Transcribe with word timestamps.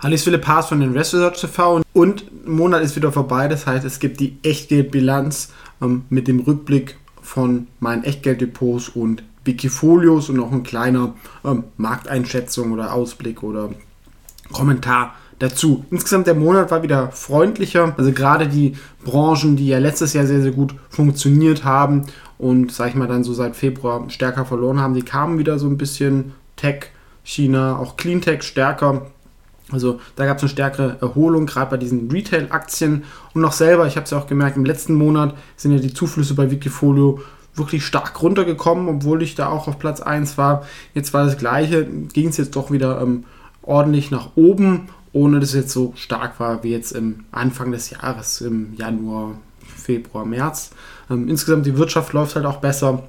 Hallo, 0.00 0.14
ich 0.14 0.22
Philipp 0.22 0.46
Haas 0.46 0.68
von 0.68 0.80
Invest 0.80 1.12
Research 1.14 1.40
TV 1.40 1.82
und 1.92 2.24
ein 2.46 2.52
Monat 2.52 2.84
ist 2.84 2.94
wieder 2.94 3.10
vorbei. 3.10 3.48
Das 3.48 3.66
heißt, 3.66 3.84
es 3.84 3.98
gibt 3.98 4.20
die 4.20 4.38
Echtgeldbilanz 4.44 5.52
ähm, 5.82 6.04
mit 6.08 6.28
dem 6.28 6.38
Rückblick 6.38 6.96
von 7.20 7.66
meinen 7.80 8.04
Echtgelddepots 8.04 8.90
und 8.90 9.24
Wikifolios 9.44 10.30
und 10.30 10.36
noch 10.36 10.52
ein 10.52 10.62
kleiner 10.62 11.14
ähm, 11.44 11.64
Markteinschätzung 11.78 12.70
oder 12.70 12.94
Ausblick 12.94 13.42
oder 13.42 13.70
Kommentar 14.52 15.16
dazu. 15.40 15.84
Insgesamt 15.90 16.28
der 16.28 16.36
Monat 16.36 16.70
war 16.70 16.84
wieder 16.84 17.10
freundlicher. 17.10 17.92
Also 17.98 18.12
gerade 18.12 18.46
die 18.46 18.76
Branchen, 19.04 19.56
die 19.56 19.66
ja 19.66 19.80
letztes 19.80 20.12
Jahr 20.12 20.26
sehr, 20.26 20.42
sehr 20.42 20.52
gut 20.52 20.76
funktioniert 20.90 21.64
haben 21.64 22.06
und, 22.38 22.70
sag 22.70 22.90
ich 22.90 22.94
mal, 22.94 23.08
dann 23.08 23.24
so 23.24 23.32
seit 23.32 23.56
Februar 23.56 24.08
stärker 24.10 24.44
verloren 24.44 24.78
haben, 24.78 24.94
die 24.94 25.02
kamen 25.02 25.40
wieder 25.40 25.58
so 25.58 25.66
ein 25.66 25.76
bisschen 25.76 26.34
Tech, 26.54 26.92
China, 27.24 27.80
auch 27.80 27.96
Cleantech 27.96 28.44
stärker 28.44 29.10
also 29.70 30.00
da 30.16 30.24
gab 30.24 30.38
es 30.38 30.42
eine 30.42 30.50
stärkere 30.50 30.96
Erholung, 31.00 31.46
gerade 31.46 31.70
bei 31.70 31.76
diesen 31.76 32.10
Retail-Aktien. 32.10 33.04
Und 33.34 33.42
noch 33.42 33.52
selber, 33.52 33.86
ich 33.86 33.96
habe 33.96 34.04
es 34.04 34.10
ja 34.10 34.18
auch 34.18 34.26
gemerkt, 34.26 34.56
im 34.56 34.64
letzten 34.64 34.94
Monat 34.94 35.34
sind 35.56 35.72
ja 35.72 35.78
die 35.78 35.92
Zuflüsse 35.92 36.34
bei 36.34 36.50
Wikifolio 36.50 37.20
wirklich 37.54 37.84
stark 37.84 38.22
runtergekommen, 38.22 38.88
obwohl 38.88 39.22
ich 39.22 39.34
da 39.34 39.48
auch 39.48 39.68
auf 39.68 39.78
Platz 39.78 40.00
1 40.00 40.38
war. 40.38 40.64
Jetzt 40.94 41.12
war 41.12 41.24
das 41.24 41.36
gleiche, 41.36 41.84
ging 41.84 42.28
es 42.28 42.36
jetzt 42.36 42.56
doch 42.56 42.70
wieder 42.70 43.00
ähm, 43.00 43.24
ordentlich 43.62 44.10
nach 44.10 44.30
oben, 44.36 44.88
ohne 45.12 45.40
dass 45.40 45.50
es 45.50 45.54
jetzt 45.54 45.72
so 45.72 45.92
stark 45.96 46.40
war 46.40 46.62
wie 46.62 46.70
jetzt 46.70 46.92
im 46.92 47.24
Anfang 47.32 47.72
des 47.72 47.90
Jahres, 47.90 48.40
im 48.40 48.74
Januar, 48.76 49.32
Februar, 49.60 50.24
März. 50.24 50.70
Ähm, 51.10 51.28
insgesamt 51.28 51.66
die 51.66 51.76
Wirtschaft 51.76 52.12
läuft 52.12 52.36
halt 52.36 52.46
auch 52.46 52.58
besser. 52.58 53.02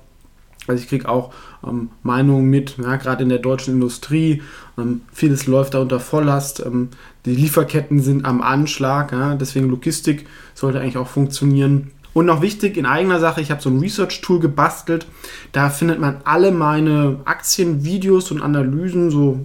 Also 0.67 0.83
ich 0.83 0.89
kriege 0.89 1.09
auch 1.09 1.33
ähm, 1.65 1.89
Meinungen 2.03 2.49
mit, 2.49 2.77
ja, 2.77 2.95
gerade 2.97 3.23
in 3.23 3.29
der 3.29 3.39
deutschen 3.39 3.75
Industrie. 3.75 4.43
Ähm, 4.77 5.01
vieles 5.11 5.47
läuft 5.47 5.73
da 5.73 5.79
unter 5.79 5.99
Volllast. 5.99 6.63
Ähm, 6.65 6.89
die 7.25 7.35
Lieferketten 7.35 8.01
sind 8.01 8.25
am 8.25 8.41
Anschlag. 8.41 9.11
Ja, 9.11 9.35
deswegen 9.35 9.69
Logistik 9.69 10.27
sollte 10.53 10.79
eigentlich 10.79 10.97
auch 10.97 11.07
funktionieren. 11.07 11.91
Und 12.13 12.25
noch 12.25 12.41
wichtig 12.41 12.75
in 12.75 12.85
eigener 12.85 13.19
Sache, 13.19 13.39
ich 13.39 13.51
habe 13.51 13.61
so 13.61 13.69
ein 13.69 13.79
Research-Tool 13.79 14.39
gebastelt. 14.39 15.05
Da 15.51 15.69
findet 15.69 15.99
man 15.99 16.17
alle 16.23 16.51
meine 16.51 17.19
Aktienvideos 17.25 18.31
und 18.31 18.41
Analysen, 18.41 19.11
so 19.11 19.39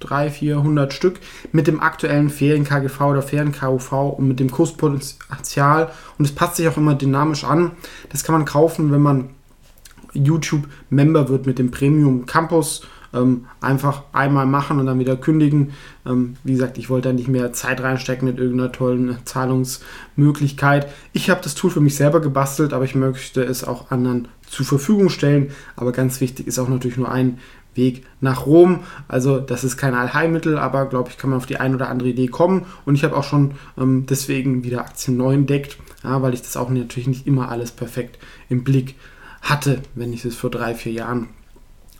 300, 0.00 0.32
400 0.32 0.92
Stück, 0.92 1.20
mit 1.52 1.66
dem 1.66 1.80
aktuellen 1.80 2.30
Ferien-KGV 2.30 3.00
oder 3.02 3.22
Ferien-KUV 3.22 3.92
und 4.18 4.28
mit 4.28 4.40
dem 4.40 4.50
Kurspotenzial. 4.50 5.90
Und 6.18 6.24
es 6.24 6.34
passt 6.34 6.56
sich 6.56 6.66
auch 6.68 6.76
immer 6.76 6.94
dynamisch 6.94 7.44
an. 7.44 7.72
Das 8.08 8.24
kann 8.24 8.34
man 8.34 8.44
kaufen, 8.44 8.90
wenn 8.92 9.02
man 9.02 9.28
YouTube-Member 10.16 11.28
wird 11.28 11.46
mit 11.46 11.58
dem 11.58 11.70
Premium 11.70 12.26
Campus. 12.26 12.82
Ähm, 13.14 13.46
einfach 13.60 14.02
einmal 14.12 14.46
machen 14.46 14.78
und 14.78 14.86
dann 14.86 14.98
wieder 14.98 15.16
kündigen. 15.16 15.72
Ähm, 16.04 16.36
wie 16.44 16.52
gesagt, 16.52 16.76
ich 16.76 16.90
wollte 16.90 17.08
da 17.08 17.14
nicht 17.14 17.28
mehr 17.28 17.52
Zeit 17.52 17.80
reinstecken 17.80 18.28
mit 18.28 18.38
irgendeiner 18.38 18.72
tollen 18.72 19.16
Zahlungsmöglichkeit. 19.24 20.88
Ich 21.12 21.30
habe 21.30 21.40
das 21.42 21.54
Tool 21.54 21.70
für 21.70 21.80
mich 21.80 21.96
selber 21.96 22.20
gebastelt, 22.20 22.72
aber 22.72 22.84
ich 22.84 22.94
möchte 22.94 23.42
es 23.42 23.64
auch 23.64 23.90
anderen 23.90 24.28
zur 24.48 24.66
Verfügung 24.66 25.08
stellen. 25.08 25.52
Aber 25.76 25.92
ganz 25.92 26.20
wichtig 26.20 26.46
ist 26.46 26.58
auch 26.58 26.68
natürlich 26.68 26.96
nur 26.96 27.10
ein 27.10 27.38
Weg 27.74 28.04
nach 28.20 28.46
Rom. 28.46 28.80
Also 29.08 29.38
das 29.38 29.64
ist 29.64 29.76
kein 29.76 29.94
Allheilmittel, 29.94 30.58
aber 30.58 30.86
glaube 30.86 31.10
ich, 31.10 31.18
kann 31.18 31.30
man 31.30 31.38
auf 31.38 31.46
die 31.46 31.58
ein 31.58 31.74
oder 31.74 31.88
andere 31.88 32.08
Idee 32.08 32.28
kommen. 32.28 32.66
Und 32.84 32.96
ich 32.96 33.04
habe 33.04 33.16
auch 33.16 33.24
schon 33.24 33.52
ähm, 33.78 34.06
deswegen 34.08 34.64
wieder 34.64 34.80
Aktien 34.80 35.16
neu 35.16 35.34
entdeckt, 35.34 35.78
ja, 36.02 36.20
weil 36.22 36.34
ich 36.34 36.42
das 36.42 36.56
auch 36.56 36.70
natürlich 36.70 37.08
nicht 37.08 37.26
immer 37.26 37.50
alles 37.50 37.70
perfekt 37.70 38.18
im 38.48 38.64
Blick 38.64 38.88
habe 38.88 39.15
hatte, 39.50 39.82
wenn 39.94 40.12
ich 40.12 40.24
es 40.24 40.36
vor 40.36 40.50
drei, 40.50 40.74
vier 40.74 40.92
Jahren 40.92 41.28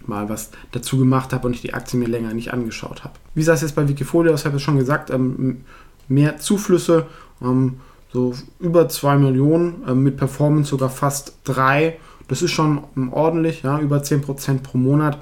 mal 0.04 0.28
was 0.28 0.50
dazu 0.72 0.98
gemacht 0.98 1.32
habe 1.32 1.46
und 1.46 1.54
ich 1.54 1.62
die 1.62 1.74
Aktie 1.74 1.98
mir 1.98 2.08
länger 2.08 2.32
nicht 2.34 2.52
angeschaut 2.52 3.04
habe. 3.04 3.14
Wie 3.34 3.42
sah 3.42 3.54
es 3.54 3.62
jetzt 3.62 3.74
bei 3.74 3.88
Wikifolio 3.88 4.32
aus? 4.32 4.40
Ich 4.40 4.46
habe 4.46 4.56
es 4.56 4.62
schon 4.62 4.78
gesagt, 4.78 5.10
ähm, 5.10 5.64
mehr 6.08 6.38
Zuflüsse, 6.38 7.06
ähm, 7.42 7.80
so 8.12 8.34
über 8.60 8.88
2 8.88 9.16
Millionen, 9.18 9.82
ähm, 9.86 10.02
mit 10.02 10.16
Performance 10.16 10.70
sogar 10.70 10.90
fast 10.90 11.38
3. 11.44 11.98
Das 12.28 12.42
ist 12.42 12.52
schon 12.52 12.84
ordentlich, 13.12 13.62
ja, 13.62 13.78
über 13.80 14.02
10% 14.02 14.62
pro 14.62 14.78
Monat. 14.78 15.18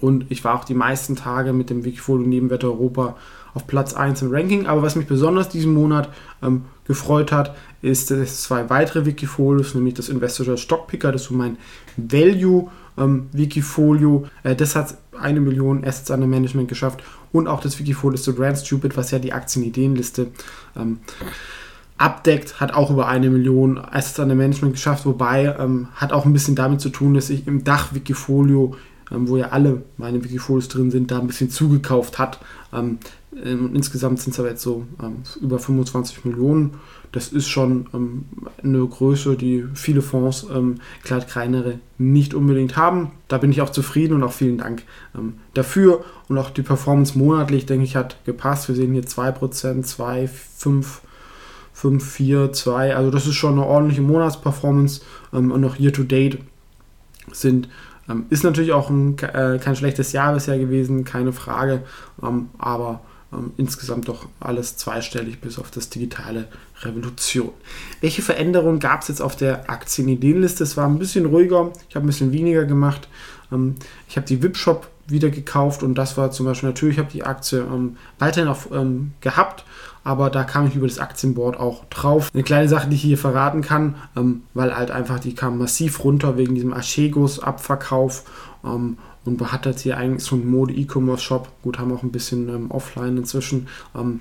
Und 0.00 0.30
ich 0.30 0.44
war 0.44 0.54
auch 0.54 0.64
die 0.64 0.74
meisten 0.74 1.16
Tage 1.16 1.52
mit 1.52 1.68
dem 1.70 1.84
Wikifolio 1.84 2.26
Nebenwert 2.26 2.64
Europa 2.64 3.16
auf 3.54 3.66
Platz 3.66 3.94
1 3.94 4.22
im 4.22 4.32
Ranking. 4.32 4.66
Aber 4.66 4.82
was 4.82 4.96
mich 4.96 5.06
besonders 5.06 5.48
diesen 5.48 5.74
Monat 5.74 6.08
ähm, 6.42 6.64
gefreut 6.90 7.30
hat, 7.30 7.54
ist, 7.82 8.10
dass 8.10 8.42
zwei 8.42 8.68
weitere 8.68 9.06
Wikifolios, 9.06 9.76
nämlich 9.76 9.94
das 9.94 10.08
Investor 10.08 10.56
Stockpicker, 10.56 11.12
das 11.12 11.22
ist 11.22 11.28
so 11.28 11.34
mein 11.34 11.56
Value 11.96 12.68
ähm, 12.98 13.28
Wikifolio, 13.32 14.26
äh, 14.42 14.56
das 14.56 14.74
hat 14.74 14.96
eine 15.16 15.40
Million 15.40 15.84
Assets 15.84 16.10
under 16.10 16.26
Management 16.26 16.68
geschafft 16.68 17.04
und 17.30 17.46
auch 17.46 17.60
das 17.60 17.78
Wikifolio 17.78 18.16
The 18.16 18.32
Brand 18.32 18.58
Stupid, 18.58 18.96
was 18.96 19.12
ja 19.12 19.20
die 19.20 19.32
Aktienideenliste 19.32 20.32
ähm, 20.76 20.98
abdeckt, 21.96 22.60
hat 22.60 22.74
auch 22.74 22.90
über 22.90 23.06
eine 23.06 23.30
Million 23.30 23.78
Assets 23.78 24.18
under 24.18 24.34
Management 24.34 24.74
geschafft, 24.74 25.06
wobei 25.06 25.54
ähm, 25.60 25.86
hat 25.94 26.12
auch 26.12 26.24
ein 26.24 26.32
bisschen 26.32 26.56
damit 26.56 26.80
zu 26.80 26.88
tun, 26.88 27.14
dass 27.14 27.30
ich 27.30 27.46
im 27.46 27.62
Dach 27.62 27.94
Wikifolio 27.94 28.74
ähm, 29.12 29.28
wo 29.28 29.36
ja 29.36 29.48
alle 29.48 29.82
meine 29.96 30.22
Wikifolios 30.22 30.68
drin 30.68 30.90
sind, 30.90 31.10
da 31.10 31.18
ein 31.18 31.26
bisschen 31.26 31.50
zugekauft 31.50 32.18
hat. 32.18 32.40
Ähm, 32.72 32.98
ähm, 33.44 33.70
insgesamt 33.74 34.20
sind 34.20 34.32
es 34.32 34.40
aber 34.40 34.50
jetzt 34.50 34.62
so 34.62 34.86
ähm, 35.02 35.22
über 35.40 35.58
25 35.58 36.24
Millionen. 36.24 36.74
Das 37.12 37.28
ist 37.28 37.48
schon 37.48 37.88
ähm, 37.92 38.24
eine 38.62 38.86
Größe, 38.86 39.36
die 39.36 39.64
viele 39.74 40.02
Fonds, 40.02 40.46
klar 41.02 41.20
kleinere, 41.20 41.78
nicht 41.98 42.34
unbedingt 42.34 42.76
haben. 42.76 43.12
Da 43.28 43.38
bin 43.38 43.50
ich 43.50 43.62
auch 43.62 43.70
zufrieden 43.70 44.14
und 44.14 44.22
auch 44.22 44.32
vielen 44.32 44.58
Dank 44.58 44.84
dafür. 45.54 46.04
Und 46.28 46.38
auch 46.38 46.50
die 46.50 46.62
Performance 46.62 47.18
monatlich, 47.18 47.66
denke 47.66 47.84
ich, 47.84 47.96
hat 47.96 48.24
gepasst. 48.24 48.68
Wir 48.68 48.76
sehen 48.76 48.92
hier 48.92 49.02
2%, 49.02 49.82
2, 49.82 50.28
5, 50.28 51.00
5, 51.72 52.04
4, 52.04 52.52
2. 52.52 52.96
Also 52.96 53.10
das 53.10 53.26
ist 53.26 53.34
schon 53.34 53.52
eine 53.52 53.66
ordentliche 53.66 54.02
Monatsperformance. 54.02 55.00
Und 55.32 55.48
noch 55.60 55.78
Year 55.78 55.92
to 55.92 56.04
Sind 58.10 58.32
ist 58.32 58.42
natürlich 58.42 58.72
auch 58.72 58.90
ein, 58.90 59.16
äh, 59.18 59.58
kein 59.58 59.76
schlechtes 59.76 60.12
Jahr 60.12 60.34
bisher 60.34 60.58
gewesen, 60.58 61.04
keine 61.04 61.32
Frage. 61.32 61.82
aber 62.58 63.00
ähm, 63.32 63.52
insgesamt 63.56 64.08
doch 64.08 64.26
alles 64.40 64.76
zweistellig 64.76 65.40
bis 65.40 65.58
auf 65.58 65.70
das 65.70 65.88
digitale 65.88 66.48
Revolution. 66.82 67.50
Welche 68.00 68.22
Veränderungen 68.22 68.80
gab 68.80 69.02
es 69.02 69.08
jetzt 69.08 69.22
auf 69.22 69.36
der 69.36 69.70
Aktienideenliste? 69.70 70.64
Es 70.64 70.76
war 70.76 70.88
ein 70.88 70.98
bisschen 70.98 71.26
ruhiger, 71.26 71.72
ich 71.88 71.94
habe 71.94 72.04
ein 72.04 72.08
bisschen 72.08 72.32
weniger 72.32 72.64
gemacht. 72.64 73.08
Ähm, 73.52 73.76
ich 74.08 74.16
habe 74.16 74.26
die 74.26 74.42
VIP-Shop 74.42 74.88
wieder 75.10 75.30
gekauft 75.30 75.82
und 75.82 75.94
das 75.94 76.16
war 76.16 76.30
zum 76.30 76.46
Beispiel 76.46 76.68
natürlich, 76.68 76.96
ich 76.96 76.98
habe 76.98 77.12
die 77.12 77.24
Aktie 77.24 77.60
ähm, 77.60 77.96
weiterhin 78.18 78.48
auch 78.48 78.58
ähm, 78.72 79.12
gehabt, 79.20 79.64
aber 80.04 80.30
da 80.30 80.44
kam 80.44 80.66
ich 80.66 80.74
über 80.74 80.86
das 80.86 80.98
Aktienboard 80.98 81.58
auch 81.58 81.84
drauf. 81.86 82.30
Eine 82.32 82.42
kleine 82.42 82.68
Sache, 82.68 82.88
die 82.88 82.96
ich 82.96 83.02
hier 83.02 83.18
verraten 83.18 83.62
kann, 83.62 83.96
ähm, 84.16 84.42
weil 84.54 84.76
halt 84.76 84.90
einfach 84.90 85.20
die 85.20 85.34
kam 85.34 85.58
massiv 85.58 86.04
runter 86.04 86.36
wegen 86.36 86.54
diesem 86.54 86.72
Aschegos-Abverkauf 86.72 88.24
ähm, 88.64 88.98
und 89.24 89.52
hat 89.52 89.66
jetzt 89.66 89.82
hier 89.82 89.96
eigentlich 89.96 90.24
so 90.24 90.36
einen 90.36 90.50
Mode-E-Commerce-Shop. 90.50 91.48
Gut, 91.62 91.78
haben 91.78 91.92
auch 91.92 92.02
ein 92.02 92.12
bisschen 92.12 92.48
ähm, 92.48 92.70
offline 92.70 93.18
inzwischen 93.18 93.68
ähm, 93.94 94.20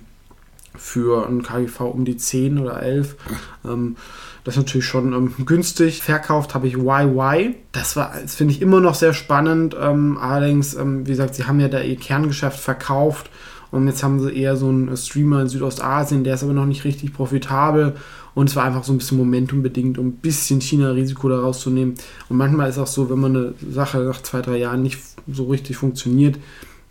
für 0.78 1.28
einen 1.28 1.44
KGV 1.44 1.82
um 1.82 2.06
die 2.06 2.18
10 2.18 2.60
oder 2.60 2.82
11. 2.82 3.16
Ähm, 3.66 3.96
das 4.44 4.56
ist 4.56 4.60
natürlich 4.60 4.88
schon 4.88 5.14
ähm, 5.14 5.34
günstig. 5.46 6.02
Verkauft 6.02 6.56
habe 6.56 6.68
ich 6.68 6.76
YY. 6.76 7.56
Das 7.72 7.96
war, 7.96 8.14
das 8.22 8.36
finde 8.36 8.54
ich 8.54 8.62
immer 8.62 8.80
noch 8.80 8.96
sehr 8.96 9.14
spannend. 9.14 9.76
Ähm, 9.80 10.18
allerdings, 10.18 10.76
ähm, 10.76 11.06
wie 11.06 11.12
gesagt, 11.12 11.36
sie 11.36 11.46
haben 11.46 11.60
ja 11.60 11.68
da 11.68 11.82
ihr 11.82 11.98
Kerngeschäft 11.98 12.60
verkauft 12.60 13.30
und 13.72 13.88
jetzt 13.88 14.04
haben 14.04 14.20
sie 14.20 14.32
eher 14.32 14.56
so 14.56 14.68
einen 14.68 14.96
Streamer 14.98 15.42
in 15.42 15.48
Südostasien, 15.48 16.24
der 16.24 16.36
ist 16.36 16.44
aber 16.44 16.54
noch 16.54 16.66
nicht 16.66 16.86
richtig 16.86 17.14
profitabel. 17.14 17.96
Und 18.36 18.50
es 18.50 18.56
war 18.56 18.64
einfach 18.64 18.84
so 18.84 18.94
ein 18.94 18.98
bisschen 19.00 19.18
momentumbedingt, 19.18 19.98
um 19.98 20.08
ein 20.08 20.14
bisschen 20.14 20.62
China-Risiko 20.62 21.30
daraus 21.30 21.60
zu 21.60 21.70
nehmen. 21.70 21.96
Und 22.30 22.38
manchmal 22.38 22.70
ist 22.70 22.78
auch 22.78 22.88
so, 22.88 23.10
wenn 23.10 23.20
man 23.20 23.36
eine 23.36 23.54
Sache 23.70 24.00
nach 24.00 24.22
zwei, 24.22 24.42
drei 24.42 24.58
Jahren 24.58 24.82
nicht 24.82 25.00
so 25.28 25.46
richtig 25.46 25.78
funktioniert, 25.78 26.38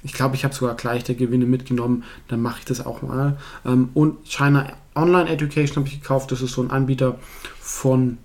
ich 0.03 0.13
glaube, 0.13 0.37
ich 0.37 0.45
habe 0.45 0.55
sogar 0.55 0.77
gleich 0.77 1.05
der 1.05 1.15
Gewinne 1.15 1.47
mitgenommen, 1.47 2.05
dann 2.29 2.41
mache 2.41 2.61
ich 2.61 2.65
das 2.65 2.85
auch 2.85 3.03
mal. 3.03 3.37
Ähm, 3.65 3.91
und 3.95 4.25
China 4.25 4.73
Online 4.95 5.29
Education 5.29 5.77
habe 5.77 5.89
ich 5.89 6.01
gekauft, 6.01 6.33
das 6.33 6.43
ist 6.43 6.53
so 6.53 6.63
ein 6.63 6.71
Anbieter 6.71 7.19
von 7.61 8.19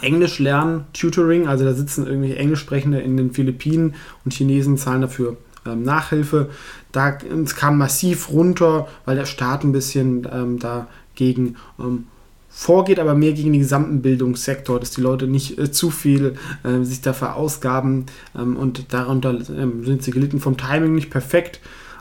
Englisch 0.00 0.38
lernen, 0.38 0.84
Tutoring, 0.92 1.48
also 1.48 1.64
da 1.64 1.74
sitzen 1.74 2.06
irgendwelche 2.06 2.36
Englischsprechende 2.36 3.00
in 3.00 3.16
den 3.16 3.32
Philippinen 3.32 3.94
und 4.24 4.32
Chinesen 4.32 4.76
zahlen 4.78 5.00
dafür 5.00 5.36
ähm, 5.66 5.82
Nachhilfe. 5.82 6.50
Da 6.92 7.18
es 7.44 7.56
kam 7.56 7.78
massiv 7.78 8.30
runter, 8.30 8.88
weil 9.04 9.16
der 9.16 9.26
Staat 9.26 9.64
ein 9.64 9.72
bisschen 9.72 10.28
ähm, 10.32 10.58
dagegen 10.58 11.56
ähm, 11.78 12.06
vorgeht, 12.50 12.98
aber 12.98 13.14
mehr 13.14 13.32
gegen 13.32 13.52
den 13.52 13.62
gesamten 13.62 14.02
Bildungssektor, 14.02 14.80
dass 14.80 14.90
die 14.90 15.00
Leute 15.00 15.28
nicht 15.28 15.58
äh, 15.58 15.70
zu 15.70 15.90
viel 15.90 16.34
äh, 16.64 16.84
sich 16.84 17.00
dafür 17.00 17.36
ausgaben 17.36 18.06
ähm, 18.36 18.56
und 18.56 18.92
darunter 18.92 19.38
ähm, 19.56 19.84
sind 19.84 20.02
sie 20.02 20.10
gelitten 20.10 20.40
vom 20.40 20.56
Timing 20.56 20.94
nicht 20.94 21.10
perfekt, 21.10 21.60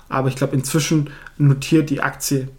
aber 0.10 0.28
ich 0.28 0.36
glaube 0.36 0.56
inzwischen 0.56 1.12
notiert 1.38 1.92
die 1.92 2.02
Aktie 2.02 2.50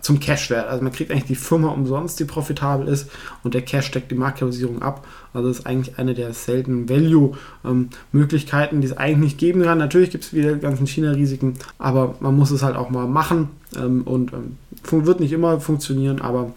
zum 0.00 0.20
Cashwert. 0.20 0.68
Also 0.68 0.82
man 0.82 0.92
kriegt 0.92 1.10
eigentlich 1.10 1.24
die 1.24 1.34
Firma 1.34 1.68
umsonst, 1.68 2.18
die 2.20 2.24
profitabel 2.24 2.88
ist 2.88 3.10
und 3.42 3.54
der 3.54 3.62
Cash 3.62 3.90
deckt 3.90 4.10
die 4.10 4.16
Marktkapitalisierung 4.16 4.82
ab. 4.82 5.06
Also 5.32 5.48
das 5.48 5.60
ist 5.60 5.66
eigentlich 5.66 5.98
eine 5.98 6.14
der 6.14 6.32
seltenen 6.34 6.88
Value-Möglichkeiten, 6.88 8.80
die 8.80 8.86
es 8.86 8.96
eigentlich 8.96 9.18
nicht 9.18 9.38
geben 9.38 9.62
kann. 9.62 9.78
Natürlich 9.78 10.10
gibt 10.10 10.24
es 10.24 10.34
wieder 10.34 10.54
die 10.54 10.60
ganzen 10.60 10.86
China-Risiken, 10.86 11.54
aber 11.78 12.16
man 12.20 12.36
muss 12.36 12.50
es 12.50 12.62
halt 12.62 12.76
auch 12.76 12.90
mal 12.90 13.06
machen 13.06 13.48
ähm, 13.76 14.02
und 14.02 14.32
ähm, 14.32 14.56
wird 15.06 15.20
nicht 15.20 15.32
immer 15.32 15.60
funktionieren, 15.60 16.20
aber 16.20 16.52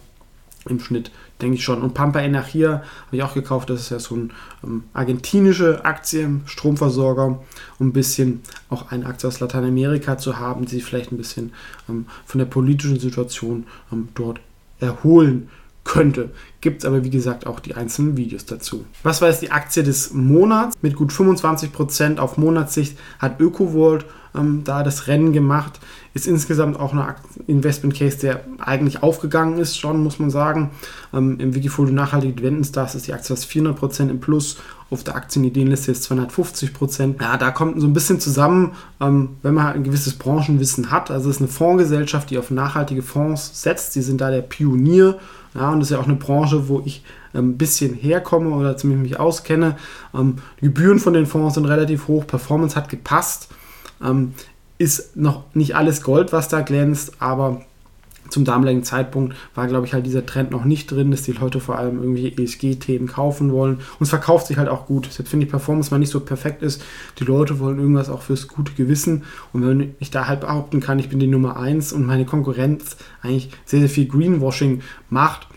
im 0.68 0.80
Schnitt 0.80 1.12
denke 1.42 1.56
ich 1.56 1.64
schon. 1.64 1.82
Und 1.82 1.94
Pampa 1.94 2.20
Energia 2.20 2.84
habe 3.08 3.16
ich 3.16 3.24
auch 3.24 3.34
gekauft. 3.34 3.70
Das 3.70 3.82
ist 3.82 3.90
ja 3.90 4.00
so 4.00 4.16
eine 4.16 4.30
ähm, 4.64 4.84
argentinische 4.94 5.86
Aktie, 5.86 6.42
Stromversorger, 6.46 7.40
um 7.80 7.88
ein 7.88 7.94
bisschen 7.94 8.42
auch 8.70 8.92
eine 8.92 9.06
Aktie 9.06 9.28
aus 9.28 9.40
Lateinamerika 9.40 10.18
zu 10.18 10.40
haben, 10.40 10.66
die 10.66 10.76
sich 10.76 10.86
vielleicht 10.86 11.12
ein 11.12 11.18
bisschen 11.18 11.54
ähm, 11.90 12.06
von 12.26 12.40
der 12.40 12.46
politischen 12.46 13.00
Situation 13.00 13.66
ähm, 13.92 14.10
dort 14.16 14.40
erholen 14.80 15.50
könnte. 15.88 16.32
Gibt 16.60 16.82
es 16.82 16.86
aber 16.86 17.04
wie 17.04 17.10
gesagt 17.10 17.48
auch 17.48 17.60
die 17.60 17.76
einzelnen 17.76 18.18
Videos 18.18 18.46
dazu. 18.46 18.86
Was 19.04 19.22
war 19.22 19.30
jetzt 19.30 19.42
die 19.42 19.52
Aktie 19.52 19.84
des 19.84 20.12
Monats? 20.14 20.76
Mit 20.82 20.96
gut 20.96 21.12
25% 21.12 22.18
auf 22.18 22.38
Monatssicht 22.38 22.98
hat 23.20 23.40
ÖkoWorld 23.40 24.06
ähm, 24.38 24.64
da 24.64 24.84
das 24.84 25.08
Rennen 25.08 25.34
gemacht. 25.34 25.80
Ist 26.14 26.28
insgesamt 26.28 26.80
auch 26.80 26.94
ein 26.94 27.16
Investment 27.48 27.96
Case, 27.96 28.18
der 28.18 28.42
eigentlich 28.60 29.04
aufgegangen 29.04 29.60
ist, 29.60 29.78
schon 29.78 30.04
muss 30.04 30.20
man 30.20 30.30
sagen. 30.30 30.72
Ähm, 31.14 31.40
Im 31.40 31.54
Wikifolio 31.54 31.94
Nachhaltige 31.94 32.34
Dividendenstars 32.34 32.96
ist 32.96 33.08
die 33.08 33.14
Aktie 33.14 33.36
fast 33.36 33.50
400% 33.50 34.10
im 34.10 34.20
Plus. 34.20 34.58
Auf 34.90 35.04
der 35.04 35.16
Aktienideenliste 35.16 35.92
ist 35.92 36.10
250%. 36.10 37.22
Ja, 37.22 37.38
da 37.38 37.52
kommt 37.52 37.80
so 37.82 37.88
ein 37.88 37.94
bisschen 37.94 38.20
zusammen, 38.20 38.72
ähm, 39.02 39.30
wenn 39.42 39.54
man 39.54 39.66
halt 39.66 39.76
ein 39.76 39.84
gewisses 39.84 40.14
Branchenwissen 40.14 40.92
hat. 40.92 41.12
Also 41.12 41.30
es 41.30 41.36
ist 41.36 41.42
eine 41.42 41.50
Fondsgesellschaft, 41.50 42.30
die 42.30 42.38
auf 42.38 42.52
nachhaltige 42.52 43.02
Fonds 43.02 43.62
setzt. 43.62 43.94
Sie 43.94 44.02
sind 44.02 44.22
da 44.22 44.32
der 44.32 44.42
Pionier. 44.42 45.20
Ja, 45.54 45.72
und 45.72 45.80
das 45.80 45.90
ist 45.90 45.96
ja 45.96 46.00
auch 46.00 46.08
eine 46.08 46.16
Branche, 46.16 46.70
wo 46.70 46.82
ich 46.86 47.04
ähm, 47.34 47.52
ein 47.52 47.58
bisschen 47.58 47.94
herkomme 47.94 48.56
oder 48.56 48.78
zumindest 48.78 49.12
mich 49.12 49.20
auskenne. 49.20 49.76
Ähm, 50.14 50.38
die 50.62 50.66
Gebühren 50.66 51.00
von 51.00 51.14
den 51.14 51.26
Fonds 51.26 51.56
sind 51.56 51.66
relativ 51.66 52.08
hoch, 52.08 52.26
Performance 52.26 52.76
hat 52.76 52.90
gepasst. 52.90 53.50
Ähm, 54.04 54.34
ist 54.78 55.18
noch 55.18 55.44
nicht 55.56 55.76
alles 55.76 56.02
Gold, 56.04 56.32
was 56.34 56.50
da 56.50 56.62
glänzt, 56.62 57.14
aber 57.20 57.62
zum 58.30 58.46
damaligen 58.46 58.84
Zeitpunkt 58.84 59.36
war, 59.56 59.68
glaube 59.68 59.86
ich, 59.86 59.94
halt 59.94 60.06
dieser 60.06 60.26
Trend 60.26 60.52
noch 60.52 60.66
nicht 60.66 60.92
drin, 60.92 61.12
dass 61.12 61.22
die 61.24 61.32
Leute 61.32 61.60
vor 61.60 61.78
allem 61.78 62.02
irgendwie 62.02 62.34
ESG-Themen 62.36 63.08
kaufen 63.08 63.52
wollen. 63.52 63.76
Und 63.76 64.04
es 64.04 64.10
verkauft 64.10 64.48
sich 64.48 64.58
halt 64.58 64.70
auch 64.70 64.86
gut. 64.86 65.08
Deshalb 65.08 65.28
finde 65.28 65.46
ich 65.46 65.52
Performance 65.52 65.92
mal 65.92 65.98
nicht 65.98 66.12
so 66.12 66.20
perfekt 66.20 66.62
ist. 66.62 66.84
Die 67.20 67.24
Leute 67.24 67.60
wollen 67.60 67.80
irgendwas 67.80 68.10
auch 68.10 68.22
fürs 68.22 68.48
gute 68.48 68.74
Gewissen. 68.74 69.24
Und 69.54 69.66
wenn 69.66 69.96
ich 70.00 70.12
da 70.12 70.28
halt 70.28 70.42
behaupten 70.42 70.80
kann, 70.80 71.00
ich 71.00 71.10
bin 71.10 71.20
die 71.20 71.28
Nummer 71.28 71.58
1 71.58 71.94
und 71.94 72.06
meine 72.06 72.26
Konkurrenz 72.26 72.98
eigentlich 73.22 73.50
sehr, 73.66 73.80
sehr 73.80 73.90
viel 73.90 74.08
Greenwashing 74.08 74.82
macht, 75.10 75.48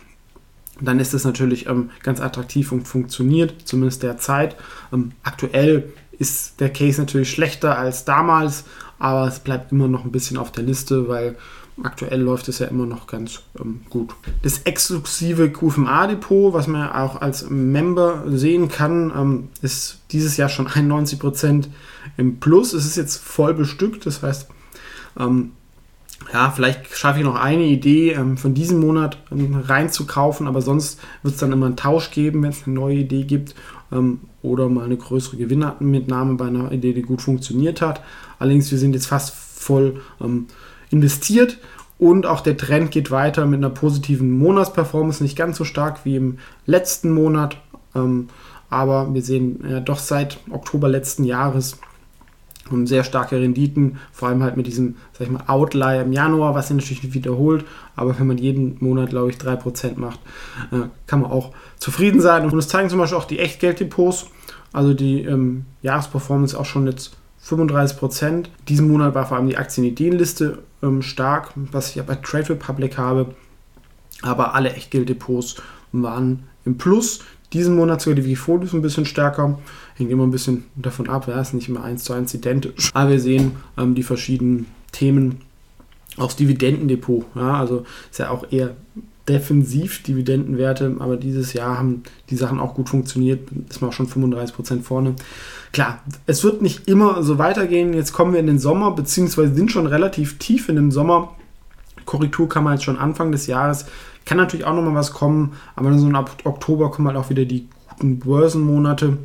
dann 0.81 0.98
ist 0.98 1.12
das 1.12 1.25
natürlich 1.25 1.66
ähm, 1.66 1.90
ganz 2.02 2.20
attraktiv 2.20 2.72
und 2.72 2.88
funktioniert, 2.88 3.54
zumindest 3.64 4.02
derzeit. 4.02 4.56
Ähm, 4.92 5.12
aktuell 5.22 5.92
ist 6.20 6.61
der 6.61 6.70
Case 6.70 7.00
natürlich 7.00 7.31
schlechter 7.31 7.78
als 7.78 8.05
damals, 8.05 8.64
aber 8.99 9.26
es 9.26 9.40
bleibt 9.40 9.72
immer 9.72 9.88
noch 9.88 10.05
ein 10.05 10.12
bisschen 10.12 10.37
auf 10.37 10.52
der 10.52 10.62
Liste, 10.62 11.08
weil 11.08 11.37
aktuell 11.82 12.20
läuft 12.20 12.46
es 12.49 12.58
ja 12.58 12.67
immer 12.67 12.84
noch 12.84 13.06
ganz 13.06 13.40
ähm, 13.58 13.81
gut. 13.88 14.14
Das 14.43 14.58
exklusive 14.61 15.50
QFMA-Depot, 15.50 16.52
was 16.52 16.67
man 16.67 16.90
auch 16.90 17.22
als 17.22 17.49
Member 17.49 18.25
sehen 18.26 18.69
kann, 18.69 19.11
ähm, 19.17 19.49
ist 19.62 20.00
dieses 20.12 20.37
Jahr 20.37 20.50
schon 20.50 20.69
91% 20.69 21.69
im 22.19 22.38
Plus. 22.38 22.75
Es 22.75 22.84
ist 22.84 22.96
jetzt 22.96 23.16
voll 23.16 23.55
bestückt, 23.55 24.05
das 24.05 24.23
heißt, 24.23 24.49
ähm, 25.19 25.52
ja, 26.32 26.50
vielleicht 26.50 26.94
schaffe 26.96 27.19
ich 27.19 27.25
noch 27.25 27.34
eine 27.34 27.64
Idee 27.64 28.12
ähm, 28.12 28.37
von 28.37 28.55
diesem 28.55 28.81
Monat 28.81 29.19
ähm, 29.32 29.55
reinzukaufen, 29.55 30.46
aber 30.46 30.62
sonst 30.62 31.00
wird 31.22 31.34
es 31.34 31.40
dann 31.40 31.52
immer 31.52 31.67
einen 31.67 31.76
Tausch 31.76 32.11
geben, 32.11 32.43
wenn 32.43 32.50
es 32.50 32.67
eine 32.67 32.75
neue 32.75 32.96
Idee 32.96 33.25
gibt 33.25 33.55
ähm, 33.90 34.20
oder 34.43 34.69
mal 34.69 34.84
eine 34.84 34.96
größere 34.96 35.37
Gewinnmitnahme 35.37 36.34
bei 36.34 36.46
einer 36.46 36.70
Idee, 36.72 36.93
die 36.93 37.02
gut 37.02 37.22
funktioniert 37.22 37.81
hat. 37.81 38.02
Allerdings, 38.38 38.70
wir 38.70 38.78
sind 38.78 38.94
jetzt 38.94 39.06
fast 39.06 39.34
voll 39.34 40.00
ähm, 40.20 40.46
investiert 40.90 41.58
und 41.99 42.26
auch 42.26 42.40
der 42.40 42.56
Trend 42.56 42.90
geht 42.90 43.11
weiter 43.11 43.46
mit 43.46 43.58
einer 43.58 43.70
positiven 43.70 44.31
Monatsperformance, 44.31 45.23
nicht 45.23 45.37
ganz 45.37 45.56
so 45.56 45.64
stark 45.64 46.05
wie 46.05 46.16
im 46.16 46.38
letzten 46.64 47.12
Monat, 47.12 47.56
ähm, 47.94 48.28
aber 48.69 49.12
wir 49.12 49.23
sehen 49.23 49.64
ja 49.69 49.81
doch 49.81 49.99
seit 49.99 50.38
Oktober 50.50 50.88
letzten 50.88 51.25
Jahres 51.25 51.78
und 52.72 52.87
sehr 52.87 53.05
starke 53.05 53.37
Renditen, 53.37 53.99
vor 54.12 54.28
allem 54.28 54.43
halt 54.43 54.56
mit 54.56 54.67
diesem, 54.67 54.96
sag 55.12 55.26
ich 55.26 55.32
mal, 55.32 55.44
Outlier 55.46 56.02
im 56.02 56.12
Januar, 56.12 56.55
was 56.55 56.69
sich 56.69 56.76
natürlich 56.76 57.02
nicht 57.02 57.14
wiederholt, 57.14 57.64
aber 57.96 58.19
wenn 58.19 58.26
man 58.26 58.38
jeden 58.38 58.76
Monat, 58.81 59.11
glaube 59.11 59.31
ich, 59.31 59.37
3% 59.37 59.99
macht, 59.99 60.20
äh, 60.72 60.88
kann 61.06 61.22
man 61.22 61.31
auch 61.31 61.52
zufrieden 61.78 62.20
sein. 62.20 62.44
Und 62.44 62.55
das 62.56 62.69
zeigen 62.69 62.88
zum 62.88 62.99
Beispiel 62.99 63.19
auch 63.19 63.25
die 63.25 63.38
Echtgelddepots, 63.38 64.26
also 64.72 64.94
die 64.94 65.22
ähm, 65.22 65.64
Jahresperformance 65.82 66.58
auch 66.58 66.64
schon 66.64 66.87
jetzt 66.87 67.17
35%. 67.44 68.46
Diesen 68.69 68.88
Monat 68.88 69.14
war 69.14 69.26
vor 69.26 69.37
allem 69.37 69.49
die 69.49 69.56
Aktienideenliste 69.56 70.58
ähm, 70.82 71.02
stark, 71.02 71.52
was 71.55 71.90
ich 71.90 71.96
ja 71.96 72.02
bei 72.02 72.16
Trade 72.16 72.50
Republic 72.50 72.99
habe, 72.99 73.34
aber 74.23 74.55
alle 74.55 74.73
Echtgelddepots 74.73 75.56
waren 75.93 76.44
im 76.64 76.78
Plus. 76.78 77.20
Diesen 77.52 77.75
Monat 77.75 78.00
sogar 78.00 78.17
die 78.17 78.25
Wikifolios 78.25 78.73
ein 78.73 78.82
bisschen 78.82 79.06
stärker. 79.06 79.58
Hängt 79.97 80.11
immer 80.11 80.25
ein 80.25 80.31
bisschen 80.31 80.64
davon 80.76 81.08
ab, 81.08 81.26
ja, 81.29 81.41
ist 81.41 81.55
nicht 81.55 81.69
immer 81.69 81.82
eins 81.82 82.05
zu 82.05 82.12
eins 82.12 82.32
identisch. 82.32 82.91
Aber 82.94 83.11
wir 83.11 83.20
sehen 83.20 83.52
ähm, 83.76 83.94
die 83.94 84.02
verschiedenen 84.02 84.67
Themen. 84.93 85.41
Das 86.17 86.37
Dividendendepot, 86.37 87.25
ja, 87.37 87.55
also 87.55 87.85
ist 88.11 88.19
ja 88.19 88.31
auch 88.31 88.50
eher 88.50 88.75
defensiv 89.29 90.02
Dividendenwerte, 90.02 90.97
aber 90.99 91.17
dieses 91.17 91.52
Jahr 91.52 91.79
haben 91.79 92.02
die 92.31 92.37
Sachen 92.37 92.58
auch 92.58 92.75
gut 92.75 92.88
funktioniert, 92.88 93.49
ist 93.69 93.81
man 93.81 93.91
auch 93.91 93.94
schon 93.94 94.08
35% 94.08 94.82
vorne. 94.82 95.14
Klar, 95.73 96.00
es 96.26 96.43
wird 96.43 96.62
nicht 96.62 96.88
immer 96.88 97.23
so 97.23 97.38
weitergehen. 97.38 97.94
Jetzt 97.94 98.12
kommen 98.12 98.32
wir 98.32 98.41
in 98.41 98.49
den 98.49 98.58
Sommer, 98.58 98.91
beziehungsweise 98.91 99.55
sind 99.55 99.70
schon 99.70 99.87
relativ 99.87 100.38
tief 100.38 100.69
in 100.69 100.76
den 100.76 100.91
Sommer. 100.91 101.37
Korrektur 102.06 102.49
kann 102.49 102.64
man 102.64 102.75
jetzt 102.75 102.82
schon 102.82 102.99
Anfang 102.99 103.31
des 103.31 103.47
Jahres. 103.47 103.87
Kann 104.25 104.38
natürlich 104.38 104.67
auch 104.67 104.75
nochmal 104.75 104.94
was 104.94 105.12
kommen, 105.12 105.55
aber 105.76 105.96
so 105.99 106.08
ab 106.11 106.37
Oktober 106.44 106.90
kommen 106.90 107.08
halt 107.08 107.17
auch 107.17 107.31
wieder 107.31 107.44
die 107.44 107.69
guten 107.88 108.19
Börsenmonate. 108.19 109.19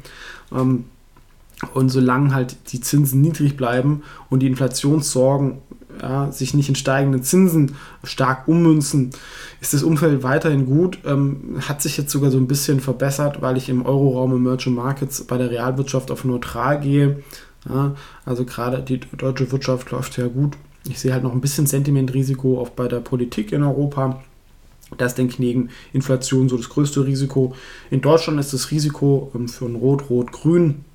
Ähm, 0.53 0.85
und 1.73 1.89
solange 1.89 2.33
halt 2.33 2.57
die 2.73 2.81
Zinsen 2.81 3.21
niedrig 3.21 3.55
bleiben 3.55 4.03
und 4.29 4.41
die 4.41 4.47
Inflationssorgen 4.47 5.59
ja, 6.01 6.29
sich 6.31 6.53
nicht 6.53 6.67
in 6.67 6.75
steigenden 6.75 7.23
Zinsen 7.23 7.75
stark 8.03 8.47
ummünzen, 8.47 9.11
ist 9.61 9.73
das 9.73 9.83
Umfeld 9.83 10.23
weiterhin 10.23 10.65
gut. 10.65 10.99
Ähm, 11.05 11.57
hat 11.61 11.81
sich 11.81 11.97
jetzt 11.97 12.11
sogar 12.11 12.31
so 12.31 12.37
ein 12.37 12.47
bisschen 12.47 12.81
verbessert, 12.81 13.41
weil 13.41 13.55
ich 13.55 13.69
im 13.69 13.85
Euroraum 13.85 14.33
Emerging 14.33 14.75
Markets 14.75 15.23
bei 15.23 15.37
der 15.37 15.49
Realwirtschaft 15.49 16.11
auf 16.11 16.25
neutral 16.25 16.81
gehe. 16.81 17.23
Ja, 17.67 17.95
also 18.25 18.45
gerade 18.45 18.81
die 18.81 18.99
deutsche 18.99 19.51
Wirtschaft 19.51 19.91
läuft 19.91 20.17
ja 20.17 20.27
gut. 20.27 20.57
Ich 20.87 20.99
sehe 20.99 21.13
halt 21.13 21.23
noch 21.23 21.33
ein 21.33 21.41
bisschen 21.41 21.65
Sentimentrisiko 21.65 22.59
auch 22.59 22.69
bei 22.69 22.87
der 22.87 22.99
Politik 22.99 23.51
in 23.51 23.63
Europa. 23.63 24.21
Das 24.97 25.15
denke 25.15 25.33
ich 25.33 25.39
neben 25.39 25.69
Inflation 25.93 26.49
so 26.49 26.57
das 26.57 26.69
größte 26.69 27.05
Risiko. 27.05 27.55
In 27.89 28.01
Deutschland 28.01 28.39
ist 28.39 28.53
das 28.53 28.71
Risiko 28.71 29.31
ähm, 29.35 29.47
für 29.47 29.65
ein 29.65 29.75
Rot, 29.75 30.09
Rot, 30.09 30.31
Grün 30.31 30.85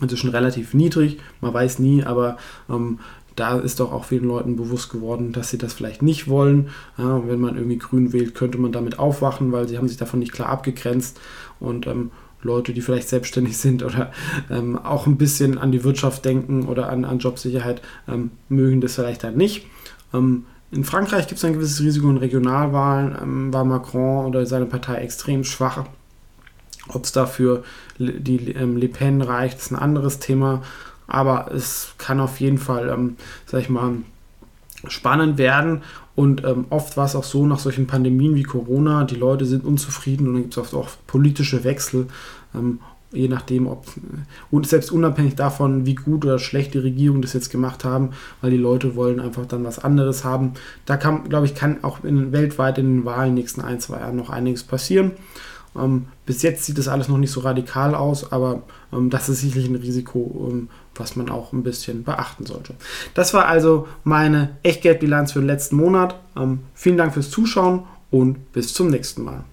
inzwischen 0.00 0.30
relativ 0.30 0.74
niedrig. 0.74 1.18
Man 1.40 1.52
weiß 1.52 1.78
nie, 1.78 2.02
aber 2.02 2.38
ähm, 2.68 2.98
da 3.36 3.58
ist 3.58 3.80
doch 3.80 3.92
auch 3.92 4.04
vielen 4.04 4.26
Leuten 4.26 4.56
bewusst 4.56 4.90
geworden, 4.90 5.32
dass 5.32 5.50
sie 5.50 5.58
das 5.58 5.72
vielleicht 5.72 6.02
nicht 6.02 6.28
wollen. 6.28 6.68
Ja, 6.98 7.26
wenn 7.26 7.40
man 7.40 7.56
irgendwie 7.56 7.78
grün 7.78 8.12
wählt, 8.12 8.34
könnte 8.34 8.58
man 8.58 8.72
damit 8.72 8.98
aufwachen, 8.98 9.52
weil 9.52 9.68
sie 9.68 9.78
haben 9.78 9.88
sich 9.88 9.96
davon 9.96 10.20
nicht 10.20 10.32
klar 10.32 10.48
abgegrenzt. 10.48 11.18
Und 11.58 11.86
ähm, 11.86 12.10
Leute, 12.42 12.72
die 12.72 12.80
vielleicht 12.80 13.08
selbstständig 13.08 13.56
sind 13.58 13.82
oder 13.82 14.12
ähm, 14.50 14.78
auch 14.78 15.06
ein 15.06 15.16
bisschen 15.16 15.58
an 15.58 15.72
die 15.72 15.84
Wirtschaft 15.84 16.24
denken 16.24 16.66
oder 16.66 16.88
an, 16.88 17.04
an 17.04 17.18
Jobsicherheit, 17.18 17.80
ähm, 18.08 18.30
mögen 18.48 18.80
das 18.80 18.94
vielleicht 18.94 19.24
dann 19.24 19.36
nicht. 19.36 19.66
Ähm, 20.12 20.44
in 20.72 20.84
Frankreich 20.84 21.28
gibt 21.28 21.38
es 21.38 21.44
ein 21.44 21.52
gewisses 21.52 21.80
Risiko 21.80 22.08
in 22.08 22.16
Regionalwahlen. 22.16 23.16
Ähm, 23.22 23.52
war 23.52 23.64
Macron 23.64 24.26
oder 24.26 24.44
seine 24.46 24.66
Partei 24.66 24.96
extrem 24.96 25.44
schwach. 25.44 25.84
Ob 26.88 27.04
es 27.04 27.12
dafür 27.12 27.62
die 27.98 28.52
ähm, 28.52 28.76
Le 28.76 28.88
Pen 28.88 29.20
reicht, 29.20 29.58
ist 29.58 29.70
ein 29.70 29.78
anderes 29.78 30.18
Thema. 30.18 30.62
Aber 31.06 31.52
es 31.52 31.94
kann 31.98 32.20
auf 32.20 32.40
jeden 32.40 32.58
Fall, 32.58 32.88
ähm, 32.88 33.16
sag 33.46 33.60
ich 33.60 33.68
mal, 33.68 33.96
spannend 34.88 35.36
werden. 35.36 35.82
Und 36.14 36.42
ähm, 36.44 36.64
oft 36.70 36.96
war 36.96 37.04
es 37.04 37.16
auch 37.16 37.24
so 37.24 37.46
nach 37.46 37.58
solchen 37.58 37.86
Pandemien 37.86 38.34
wie 38.34 38.42
Corona, 38.42 39.04
die 39.04 39.14
Leute 39.14 39.46
sind 39.46 39.64
unzufrieden 39.64 40.28
und 40.28 40.34
dann 40.34 40.42
gibt 40.42 40.54
es 40.54 40.58
oft 40.58 40.74
auch 40.74 40.88
politische 41.06 41.64
Wechsel. 41.64 42.08
Ähm, 42.54 42.80
je 43.12 43.28
nachdem, 43.28 43.66
ob 43.66 43.86
und 44.50 44.66
selbst 44.66 44.90
unabhängig 44.90 45.36
davon, 45.36 45.86
wie 45.86 45.94
gut 45.94 46.24
oder 46.24 46.38
schlecht 46.38 46.74
die 46.74 46.78
Regierung 46.78 47.22
das 47.22 47.32
jetzt 47.34 47.50
gemacht 47.50 47.84
haben, 47.84 48.10
weil 48.40 48.50
die 48.50 48.56
Leute 48.56 48.96
wollen 48.96 49.20
einfach 49.20 49.46
dann 49.46 49.64
was 49.64 49.78
anderes 49.78 50.24
haben. 50.24 50.52
Da 50.86 50.96
kann, 50.96 51.28
glaube 51.28 51.46
ich, 51.46 51.54
kann 51.54 51.84
auch 51.84 52.02
in, 52.04 52.32
weltweit 52.32 52.78
in 52.78 52.98
den 52.98 53.04
Wahlen 53.04 53.34
nächsten 53.34 53.60
ein, 53.60 53.80
zwei 53.80 54.00
Jahren 54.00 54.16
noch 54.16 54.30
einiges 54.30 54.64
passieren. 54.64 55.12
Ähm, 55.76 56.06
bis 56.26 56.42
jetzt 56.42 56.64
sieht 56.64 56.78
das 56.78 56.88
alles 56.88 57.08
noch 57.08 57.18
nicht 57.18 57.30
so 57.30 57.40
radikal 57.40 57.94
aus, 57.94 58.32
aber 58.32 58.62
ähm, 58.92 59.10
das 59.10 59.28
ist 59.28 59.40
sicherlich 59.40 59.68
ein 59.68 59.76
Risiko, 59.76 60.48
ähm, 60.50 60.68
was 60.94 61.16
man 61.16 61.30
auch 61.30 61.52
ein 61.52 61.62
bisschen 61.62 62.04
beachten 62.04 62.44
sollte. 62.46 62.74
Das 63.14 63.32
war 63.32 63.46
also 63.46 63.88
meine 64.04 64.56
Echtgeldbilanz 64.62 65.32
für 65.32 65.40
den 65.40 65.46
letzten 65.46 65.76
Monat. 65.76 66.16
Ähm, 66.36 66.60
vielen 66.74 66.98
Dank 66.98 67.14
fürs 67.14 67.30
Zuschauen 67.30 67.84
und 68.10 68.52
bis 68.52 68.74
zum 68.74 68.88
nächsten 68.88 69.24
Mal. 69.24 69.44